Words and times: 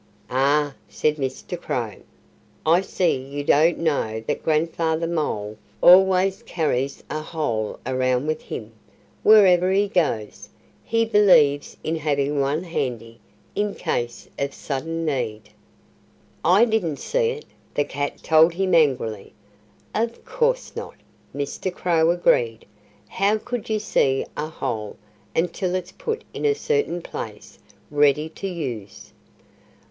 "Ah!" 0.31 0.73
said 0.89 1.17
Mr. 1.17 1.61
Crow. 1.61 1.97
"I 2.65 2.81
see 2.81 3.15
you 3.15 3.43
don't 3.43 3.77
know 3.77 4.19
that 4.25 4.41
Grandfather 4.43 5.05
Mole 5.05 5.57
always 5.79 6.41
carries 6.41 7.03
a 7.07 7.21
hole 7.21 7.79
around 7.85 8.25
with 8.25 8.41
him, 8.41 8.71
wherever 9.21 9.71
he 9.71 9.87
goes. 9.87 10.49
He 10.83 11.05
believes 11.05 11.77
in 11.83 11.97
having 11.97 12.41
one 12.41 12.63
handy, 12.63 13.19
in 13.53 13.75
case 13.75 14.27
of 14.39 14.55
sudden 14.55 15.05
need." 15.05 15.51
"I 16.43 16.65
didn't 16.65 16.97
see 16.97 17.29
it," 17.29 17.45
the 17.75 17.85
cat 17.85 18.23
told 18.23 18.55
him 18.55 18.73
angrily. 18.73 19.33
"Of 19.93 20.25
course 20.25 20.75
not!" 20.75 20.95
Mr. 21.35 21.71
Crow 21.71 22.09
agreed. 22.09 22.65
"How 23.07 23.37
could 23.37 23.69
you 23.69 23.77
see 23.77 24.25
a 24.35 24.47
hole 24.47 24.97
until 25.35 25.75
it's 25.75 25.91
put 25.91 26.23
in 26.33 26.43
a 26.43 26.55
certain 26.55 27.03
place, 27.03 27.59
ready 27.91 28.29
to 28.29 28.47
use?" 28.47 29.13